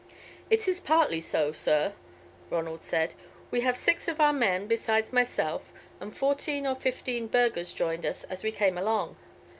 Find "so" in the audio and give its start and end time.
1.21-1.51